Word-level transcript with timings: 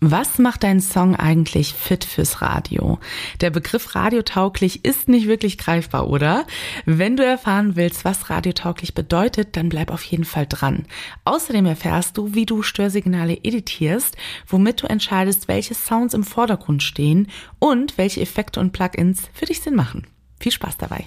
Was 0.00 0.38
macht 0.38 0.62
dein 0.62 0.80
Song 0.80 1.16
eigentlich 1.16 1.74
fit 1.74 2.04
fürs 2.04 2.40
Radio? 2.40 3.00
Der 3.40 3.50
Begriff 3.50 3.96
radiotauglich 3.96 4.84
ist 4.84 5.08
nicht 5.08 5.26
wirklich 5.26 5.58
greifbar, 5.58 6.08
oder? 6.08 6.46
Wenn 6.84 7.16
du 7.16 7.24
erfahren 7.24 7.74
willst, 7.74 8.04
was 8.04 8.30
radiotauglich 8.30 8.94
bedeutet, 8.94 9.56
dann 9.56 9.68
bleib 9.68 9.90
auf 9.90 10.04
jeden 10.04 10.24
Fall 10.24 10.46
dran. 10.48 10.86
Außerdem 11.24 11.66
erfährst 11.66 12.16
du, 12.16 12.32
wie 12.32 12.46
du 12.46 12.62
Störsignale 12.62 13.40
editierst, 13.42 14.16
womit 14.46 14.82
du 14.82 14.86
entscheidest, 14.86 15.48
welche 15.48 15.74
Sounds 15.74 16.14
im 16.14 16.22
Vordergrund 16.22 16.84
stehen 16.84 17.26
und 17.58 17.98
welche 17.98 18.20
Effekte 18.20 18.60
und 18.60 18.72
Plugins 18.72 19.22
für 19.32 19.46
dich 19.46 19.62
Sinn 19.62 19.74
machen. 19.74 20.06
Viel 20.38 20.52
Spaß 20.52 20.76
dabei! 20.76 21.06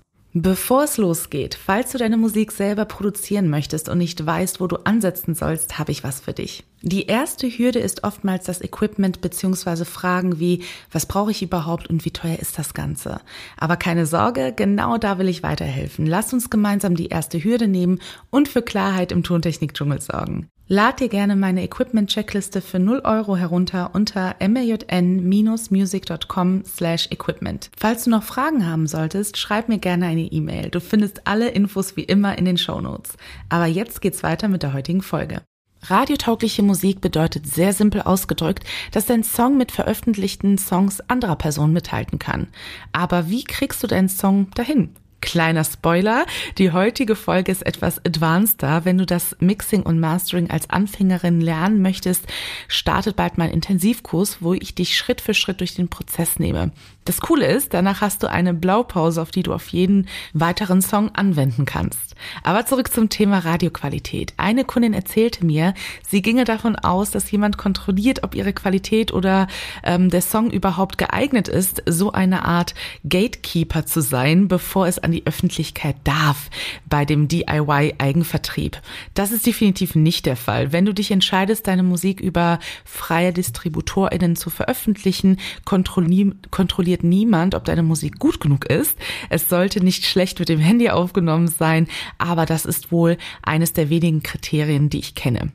Bevor 0.33 0.85
es 0.85 0.95
losgeht, 0.95 1.55
falls 1.55 1.91
du 1.91 1.97
deine 1.97 2.15
Musik 2.15 2.53
selber 2.53 2.85
produzieren 2.85 3.49
möchtest 3.49 3.89
und 3.89 3.97
nicht 3.97 4.25
weißt, 4.25 4.61
wo 4.61 4.67
du 4.67 4.77
ansetzen 4.77 5.35
sollst, 5.35 5.77
habe 5.77 5.91
ich 5.91 6.05
was 6.05 6.21
für 6.21 6.31
dich. 6.31 6.63
Die 6.81 7.07
erste 7.07 7.47
Hürde 7.47 7.79
ist 7.79 8.05
oftmals 8.05 8.45
das 8.45 8.61
Equipment 8.61 9.19
bzw. 9.19 9.83
Fragen 9.83 10.39
wie, 10.39 10.63
was 10.89 11.05
brauche 11.05 11.31
ich 11.31 11.43
überhaupt 11.43 11.89
und 11.89 12.05
wie 12.05 12.11
teuer 12.11 12.39
ist 12.39 12.57
das 12.57 12.73
Ganze? 12.73 13.19
Aber 13.57 13.75
keine 13.75 14.05
Sorge, 14.05 14.53
genau 14.55 14.97
da 14.97 15.17
will 15.17 15.27
ich 15.27 15.43
weiterhelfen. 15.43 16.05
Lass 16.05 16.31
uns 16.31 16.49
gemeinsam 16.49 16.95
die 16.95 17.09
erste 17.09 17.43
Hürde 17.43 17.67
nehmen 17.67 17.99
und 18.29 18.47
für 18.47 18.61
Klarheit 18.61 19.11
im 19.11 19.23
Tontechnik-Dschungel 19.23 19.99
sorgen. 19.99 20.47
Lad 20.73 21.01
dir 21.01 21.09
gerne 21.09 21.35
meine 21.35 21.65
Equipment-Checkliste 21.65 22.61
für 22.61 22.79
0 22.79 23.01
Euro 23.03 23.35
herunter 23.35 23.89
unter 23.91 24.37
mjn-music.com 24.39 26.63
slash 26.63 27.11
equipment. 27.11 27.69
Falls 27.75 28.05
du 28.05 28.09
noch 28.09 28.23
Fragen 28.23 28.65
haben 28.65 28.87
solltest, 28.87 29.35
schreib 29.35 29.67
mir 29.67 29.79
gerne 29.79 30.05
eine 30.05 30.21
E-Mail. 30.21 30.69
Du 30.69 30.79
findest 30.79 31.27
alle 31.27 31.49
Infos 31.49 31.97
wie 31.97 32.05
immer 32.05 32.37
in 32.37 32.45
den 32.45 32.57
Show 32.57 32.79
Notes. 32.79 33.17
Aber 33.49 33.65
jetzt 33.65 33.99
geht's 33.99 34.23
weiter 34.23 34.47
mit 34.47 34.63
der 34.63 34.71
heutigen 34.71 35.01
Folge. 35.01 35.41
Radiotaugliche 35.81 36.63
Musik 36.63 37.01
bedeutet 37.01 37.47
sehr 37.47 37.73
simpel 37.73 38.03
ausgedrückt, 38.03 38.63
dass 38.93 39.05
dein 39.05 39.25
Song 39.25 39.57
mit 39.57 39.73
veröffentlichten 39.73 40.57
Songs 40.57 41.01
anderer 41.01 41.35
Personen 41.35 41.73
mithalten 41.73 42.17
kann. 42.17 42.47
Aber 42.93 43.29
wie 43.29 43.43
kriegst 43.43 43.83
du 43.83 43.87
deinen 43.87 44.07
Song 44.07 44.49
dahin? 44.55 44.95
Kleiner 45.21 45.63
Spoiler, 45.63 46.25
die 46.57 46.71
heutige 46.71 47.15
Folge 47.15 47.51
ist 47.51 47.65
etwas 47.65 48.03
advanceder. 48.03 48.85
Wenn 48.85 48.97
du 48.97 49.05
das 49.05 49.37
Mixing 49.39 49.83
und 49.83 49.99
Mastering 49.99 50.49
als 50.49 50.69
Anfängerin 50.69 51.39
lernen 51.39 51.81
möchtest, 51.81 52.25
startet 52.67 53.15
bald 53.15 53.37
mein 53.37 53.51
Intensivkurs, 53.51 54.37
wo 54.41 54.53
ich 54.53 54.75
dich 54.75 54.97
Schritt 54.97 55.21
für 55.21 55.33
Schritt 55.33 55.59
durch 55.59 55.75
den 55.75 55.89
Prozess 55.89 56.39
nehme. 56.39 56.71
Das 57.05 57.19
Coole 57.19 57.47
ist, 57.47 57.73
danach 57.73 58.01
hast 58.01 58.21
du 58.21 58.29
eine 58.29 58.53
Blaupause, 58.53 59.21
auf 59.21 59.31
die 59.31 59.41
du 59.41 59.53
auf 59.53 59.69
jeden 59.69 60.07
weiteren 60.33 60.83
Song 60.83 61.09
anwenden 61.15 61.65
kannst. 61.65 62.15
Aber 62.43 62.67
zurück 62.67 62.93
zum 62.93 63.09
Thema 63.09 63.39
Radioqualität. 63.39 64.33
Eine 64.37 64.65
Kundin 64.65 64.93
erzählte 64.93 65.43
mir, 65.43 65.73
sie 66.07 66.21
ginge 66.21 66.43
davon 66.43 66.75
aus, 66.75 67.09
dass 67.09 67.31
jemand 67.31 67.57
kontrolliert, 67.57 68.23
ob 68.23 68.35
ihre 68.35 68.53
Qualität 68.53 69.11
oder 69.13 69.47
ähm, 69.83 70.09
der 70.11 70.21
Song 70.21 70.51
überhaupt 70.51 70.99
geeignet 70.99 71.47
ist, 71.47 71.81
so 71.87 72.11
eine 72.11 72.45
Art 72.45 72.75
Gatekeeper 73.07 73.87
zu 73.87 74.01
sein, 74.01 74.47
bevor 74.47 74.85
es 74.85 74.99
an 74.99 75.10
die 75.11 75.25
Öffentlichkeit 75.25 75.95
darf 76.03 76.49
bei 76.89 77.05
dem 77.05 77.27
DIY-Eigenvertrieb. 77.27 78.81
Das 79.13 79.31
ist 79.31 79.45
definitiv 79.45 79.95
nicht 79.95 80.25
der 80.25 80.35
Fall. 80.35 80.71
Wenn 80.71 80.85
du 80.85 80.93
dich 80.93 81.11
entscheidest, 81.11 81.67
deine 81.67 81.83
Musik 81.83 82.19
über 82.19 82.59
freie 82.85 83.33
DistributorInnen 83.33 84.35
zu 84.35 84.49
veröffentlichen, 84.49 85.37
kontrolliert 85.65 86.51
kontrolliert 86.51 87.03
niemand, 87.03 87.55
ob 87.55 87.65
deine 87.65 87.83
Musik 87.83 88.19
gut 88.19 88.39
genug 88.39 88.65
ist. 88.65 88.97
Es 89.29 89.49
sollte 89.49 89.83
nicht 89.83 90.05
schlecht 90.05 90.39
mit 90.39 90.49
dem 90.49 90.59
Handy 90.59 90.89
aufgenommen 90.89 91.47
sein, 91.47 91.87
aber 92.17 92.45
das 92.45 92.65
ist 92.65 92.91
wohl 92.91 93.17
eines 93.43 93.73
der 93.73 93.89
wenigen 93.89 94.23
Kriterien, 94.23 94.89
die 94.89 94.99
ich 94.99 95.15
kenne. 95.15 95.51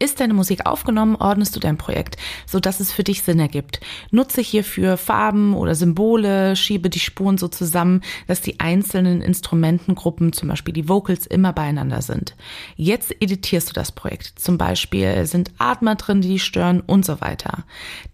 Ist 0.00 0.20
deine 0.20 0.34
Musik 0.34 0.64
aufgenommen, 0.64 1.16
ordnest 1.16 1.56
du 1.56 1.60
dein 1.60 1.76
Projekt, 1.76 2.16
so 2.46 2.60
dass 2.60 2.78
es 2.78 2.92
für 2.92 3.02
dich 3.02 3.22
Sinn 3.22 3.40
ergibt. 3.40 3.80
Nutze 4.12 4.40
hierfür 4.40 4.96
Farben 4.96 5.54
oder 5.54 5.74
Symbole, 5.74 6.54
schiebe 6.54 6.88
die 6.88 7.00
Spuren 7.00 7.36
so 7.36 7.48
zusammen, 7.48 8.02
dass 8.28 8.40
die 8.40 8.60
einzelnen 8.60 9.22
Instrumentengruppen, 9.22 10.32
zum 10.32 10.50
Beispiel 10.50 10.72
die 10.72 10.88
Vocals, 10.88 11.26
immer 11.26 11.52
beieinander 11.52 12.00
sind. 12.00 12.36
Jetzt 12.76 13.12
editierst 13.20 13.70
du 13.70 13.72
das 13.72 13.90
Projekt. 13.90 14.34
Zum 14.36 14.56
Beispiel 14.56 15.26
sind 15.26 15.50
Atmer 15.58 15.96
drin, 15.96 16.20
die 16.20 16.38
stören 16.38 16.80
und 16.80 17.04
so 17.04 17.20
weiter. 17.20 17.64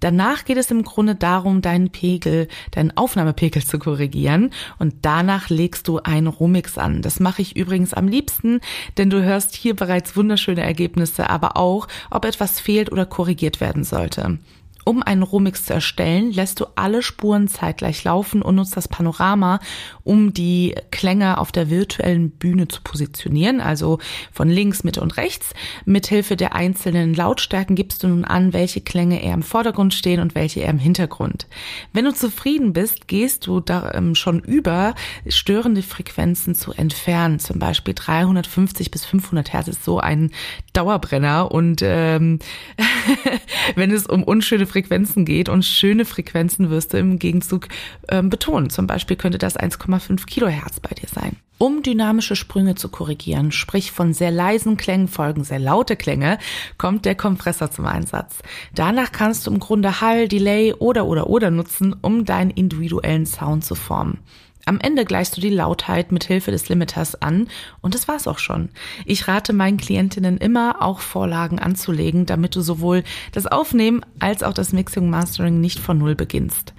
Danach 0.00 0.46
geht 0.46 0.56
es 0.56 0.70
im 0.70 0.84
Grunde 0.84 1.14
darum, 1.14 1.60
deinen 1.60 1.90
Pegel, 1.90 2.48
deinen 2.70 2.96
Aufnahmepegel 2.96 3.62
zu 3.62 3.78
korrigieren 3.78 4.52
und 4.78 4.94
danach 5.02 5.50
legst 5.50 5.86
du 5.88 5.98
einen 5.98 6.28
Romix 6.28 6.78
an. 6.78 7.02
Das 7.02 7.20
mache 7.20 7.42
ich 7.42 7.56
übrigens 7.56 7.92
am 7.92 8.08
liebsten, 8.08 8.60
denn 8.96 9.10
du 9.10 9.22
hörst 9.22 9.54
hier 9.54 9.76
bereits 9.76 10.16
wunderschöne 10.16 10.62
Ergebnisse, 10.62 11.28
aber 11.28 11.58
auch 11.58 11.73
auch, 11.74 11.88
ob 12.10 12.24
etwas 12.24 12.60
fehlt 12.60 12.92
oder 12.92 13.06
korrigiert 13.06 13.60
werden 13.60 13.84
sollte. 13.84 14.38
Um 14.84 15.02
einen 15.02 15.22
Rohmix 15.22 15.64
zu 15.64 15.72
erstellen, 15.72 16.30
lässt 16.30 16.60
du 16.60 16.66
alle 16.76 17.02
Spuren 17.02 17.48
zeitgleich 17.48 18.04
laufen 18.04 18.42
und 18.42 18.56
nutzt 18.56 18.76
das 18.76 18.86
Panorama, 18.86 19.60
um 20.02 20.34
die 20.34 20.74
Klänge 20.90 21.38
auf 21.38 21.52
der 21.52 21.70
virtuellen 21.70 22.30
Bühne 22.30 22.68
zu 22.68 22.82
positionieren, 22.82 23.60
also 23.60 23.98
von 24.32 24.48
links, 24.50 24.84
Mitte 24.84 25.00
und 25.00 25.16
rechts. 25.16 25.54
Mithilfe 25.86 26.36
der 26.36 26.54
einzelnen 26.54 27.14
Lautstärken 27.14 27.76
gibst 27.76 28.02
du 28.02 28.08
nun 28.08 28.24
an, 28.24 28.52
welche 28.52 28.82
Klänge 28.82 29.22
eher 29.22 29.34
im 29.34 29.42
Vordergrund 29.42 29.94
stehen 29.94 30.20
und 30.20 30.34
welche 30.34 30.60
eher 30.60 30.70
im 30.70 30.78
Hintergrund. 30.78 31.46
Wenn 31.92 32.04
du 32.04 32.12
zufrieden 32.12 32.74
bist, 32.74 33.08
gehst 33.08 33.46
du 33.46 33.60
da 33.60 33.92
ähm, 33.94 34.14
schon 34.14 34.40
über, 34.40 34.94
störende 35.28 35.82
Frequenzen 35.82 36.54
zu 36.54 36.72
entfernen. 36.72 37.38
Zum 37.38 37.58
Beispiel 37.58 37.94
350 37.94 38.90
bis 38.90 39.06
500 39.06 39.52
Hertz 39.52 39.68
ist 39.68 39.84
so 39.84 39.98
ein 39.98 40.30
Dauerbrenner 40.74 41.50
und 41.50 41.80
ähm, 41.82 42.38
wenn 43.76 43.90
es 43.90 44.06
um 44.06 44.22
unschöne 44.22 44.66
Frequenzen 44.74 45.24
geht 45.24 45.48
und 45.48 45.64
schöne 45.64 46.04
Frequenzen 46.04 46.68
wirst 46.68 46.92
du 46.92 46.98
im 46.98 47.20
Gegenzug 47.20 47.68
ähm, 48.08 48.28
betonen. 48.28 48.70
Zum 48.70 48.88
Beispiel 48.88 49.16
könnte 49.16 49.38
das 49.38 49.56
1,5 49.56 50.26
Kilohertz 50.26 50.80
bei 50.80 50.90
dir 50.90 51.08
sein. 51.08 51.36
Um 51.58 51.84
dynamische 51.84 52.34
Sprünge 52.34 52.74
zu 52.74 52.88
korrigieren, 52.88 53.52
sprich 53.52 53.92
von 53.92 54.12
sehr 54.12 54.32
leisen 54.32 54.76
Klängen 54.76 55.06
folgen 55.06 55.44
sehr 55.44 55.60
laute 55.60 55.94
Klänge, 55.94 56.38
kommt 56.76 57.04
der 57.04 57.14
Kompressor 57.14 57.70
zum 57.70 57.86
Einsatz. 57.86 58.38
Danach 58.74 59.12
kannst 59.12 59.46
du 59.46 59.52
im 59.52 59.60
Grunde 59.60 60.00
Hall, 60.00 60.26
Delay 60.26 60.72
oder 60.72 61.06
oder 61.06 61.30
oder 61.30 61.52
nutzen, 61.52 61.94
um 62.02 62.24
deinen 62.24 62.50
individuellen 62.50 63.26
Sound 63.26 63.64
zu 63.64 63.76
formen. 63.76 64.18
Am 64.66 64.80
Ende 64.80 65.04
gleichst 65.04 65.36
du 65.36 65.40
die 65.40 65.50
Lautheit 65.50 66.10
mit 66.10 66.24
Hilfe 66.24 66.50
des 66.50 66.68
Limiters 66.68 67.20
an 67.20 67.48
und 67.82 67.94
das 67.94 68.08
war's 68.08 68.26
auch 68.26 68.38
schon. 68.38 68.70
Ich 69.04 69.28
rate 69.28 69.52
meinen 69.52 69.76
Klientinnen 69.76 70.38
immer, 70.38 70.80
auch 70.80 71.00
Vorlagen 71.00 71.58
anzulegen, 71.58 72.24
damit 72.24 72.56
du 72.56 72.62
sowohl 72.62 73.04
das 73.32 73.46
Aufnehmen 73.46 74.00
als 74.20 74.42
auch 74.42 74.54
das 74.54 74.72
Mixing 74.72 75.10
Mastering 75.10 75.60
nicht 75.60 75.78
von 75.80 75.98
Null 75.98 76.14
beginnst. 76.14 76.72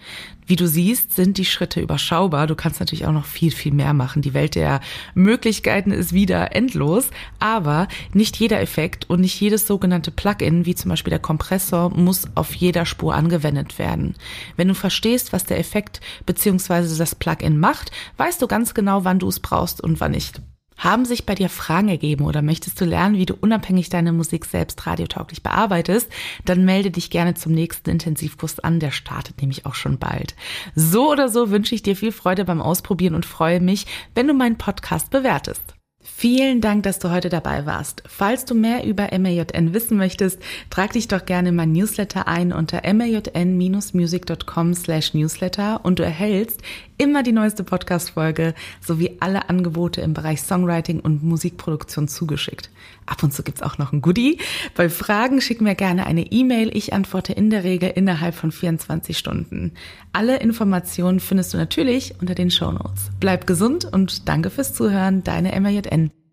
Wie 0.47 0.55
du 0.55 0.67
siehst, 0.67 1.13
sind 1.13 1.37
die 1.37 1.45
Schritte 1.45 1.81
überschaubar. 1.81 2.45
Du 2.45 2.55
kannst 2.55 2.79
natürlich 2.79 3.05
auch 3.05 3.11
noch 3.11 3.25
viel, 3.25 3.51
viel 3.51 3.73
mehr 3.73 3.93
machen. 3.93 4.21
Die 4.21 4.33
Welt 4.33 4.55
der 4.55 4.79
Möglichkeiten 5.15 5.91
ist 5.91 6.13
wieder 6.13 6.55
endlos, 6.55 7.09
aber 7.39 7.87
nicht 8.13 8.37
jeder 8.37 8.61
Effekt 8.61 9.09
und 9.09 9.21
nicht 9.21 9.39
jedes 9.39 9.65
sogenannte 9.65 10.11
Plugin, 10.11 10.65
wie 10.65 10.75
zum 10.75 10.89
Beispiel 10.89 11.11
der 11.11 11.19
Kompressor, 11.19 11.89
muss 11.89 12.27
auf 12.35 12.53
jeder 12.53 12.85
Spur 12.85 13.15
angewendet 13.15 13.79
werden. 13.79 14.15
Wenn 14.55 14.67
du 14.67 14.75
verstehst, 14.75 15.33
was 15.33 15.45
der 15.45 15.59
Effekt 15.59 15.99
bzw. 16.25 16.95
das 16.97 17.15
Plugin 17.15 17.57
macht, 17.57 17.91
weißt 18.17 18.41
du 18.41 18.47
ganz 18.47 18.73
genau, 18.73 19.03
wann 19.03 19.19
du 19.19 19.27
es 19.27 19.39
brauchst 19.39 19.81
und 19.81 19.99
wann 19.99 20.11
nicht. 20.11 20.41
Haben 20.85 21.05
sich 21.05 21.25
bei 21.25 21.33
dir 21.33 21.49
Fragen 21.49 21.89
ergeben 21.89 22.25
oder 22.25 22.43
möchtest 22.43 22.79
du 22.79 22.85
lernen, 22.85 23.17
wie 23.17 23.25
du 23.25 23.33
unabhängig 23.33 23.89
deine 23.89 24.11
Musik 24.13 24.45
selbst 24.45 24.85
radiotauglich 24.85 25.41
bearbeitest? 25.41 26.11
Dann 26.45 26.63
melde 26.63 26.91
dich 26.91 27.09
gerne 27.09 27.33
zum 27.33 27.53
nächsten 27.53 27.89
Intensivkurs 27.89 28.59
an, 28.59 28.79
der 28.79 28.91
startet 28.91 29.41
nämlich 29.41 29.65
auch 29.65 29.73
schon 29.73 29.97
bald. 29.97 30.35
So 30.75 31.11
oder 31.11 31.27
so 31.27 31.49
wünsche 31.49 31.73
ich 31.73 31.81
dir 31.81 31.95
viel 31.95 32.11
Freude 32.11 32.45
beim 32.45 32.61
Ausprobieren 32.61 33.15
und 33.15 33.25
freue 33.25 33.61
mich, 33.61 33.87
wenn 34.13 34.27
du 34.27 34.35
meinen 34.35 34.59
Podcast 34.59 35.09
bewertest. 35.09 35.73
Vielen 36.07 36.61
Dank, 36.61 36.83
dass 36.83 36.99
du 36.99 37.09
heute 37.09 37.29
dabei 37.29 37.65
warst. 37.65 38.03
Falls 38.05 38.45
du 38.45 38.53
mehr 38.53 38.85
über 38.85 39.09
MAJN 39.11 39.73
wissen 39.73 39.97
möchtest, 39.97 40.39
trag 40.69 40.93
dich 40.93 41.07
doch 41.07 41.25
gerne 41.25 41.49
in 41.49 41.55
mein 41.55 41.71
Newsletter 41.71 42.27
ein 42.27 42.53
unter 42.53 42.83
majn-music.com 42.85 44.75
slash 44.75 45.15
newsletter 45.15 45.83
und 45.83 45.97
du 45.97 46.03
erhältst 46.03 46.61
immer 46.97 47.23
die 47.23 47.31
neueste 47.31 47.63
Podcast-Folge 47.63 48.53
sowie 48.81 49.17
alle 49.19 49.49
Angebote 49.49 50.01
im 50.01 50.13
Bereich 50.13 50.41
Songwriting 50.41 50.99
und 50.99 51.23
Musikproduktion 51.23 52.07
zugeschickt. 52.07 52.69
Ab 53.05 53.23
und 53.23 53.33
zu 53.33 53.43
gibt's 53.43 53.61
auch 53.61 53.77
noch 53.77 53.93
ein 53.93 54.01
Goodie. 54.01 54.39
Bei 54.75 54.89
Fragen 54.89 55.41
schick 55.41 55.61
mir 55.61 55.75
gerne 55.75 56.05
eine 56.05 56.31
E-Mail. 56.31 56.75
Ich 56.75 56.93
antworte 56.93 57.33
in 57.33 57.49
der 57.49 57.63
Regel 57.63 57.89
innerhalb 57.89 58.35
von 58.35 58.51
24 58.51 59.17
Stunden. 59.17 59.73
Alle 60.13 60.37
Informationen 60.37 61.19
findest 61.19 61.53
du 61.53 61.57
natürlich 61.57 62.15
unter 62.19 62.35
den 62.35 62.51
Show 62.51 62.71
Notes. 62.71 63.11
Bleib 63.19 63.47
gesund 63.47 63.85
und 63.85 64.27
danke 64.27 64.49
fürs 64.49 64.73
Zuhören. 64.73 65.23
Deine 65.23 65.59
MJN. 65.59 66.24